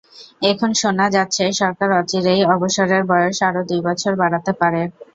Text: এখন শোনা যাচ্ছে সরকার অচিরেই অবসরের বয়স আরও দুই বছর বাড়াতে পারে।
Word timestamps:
এখন 0.43 0.69
শোনা 0.81 1.05
যাচ্ছে 1.15 1.43
সরকার 1.59 1.89
অচিরেই 1.99 2.41
অবসরের 2.53 3.03
বয়স 3.11 3.37
আরও 3.47 3.61
দুই 3.69 3.81
বছর 3.87 4.11
বাড়াতে 4.21 4.51
পারে। 4.61 4.81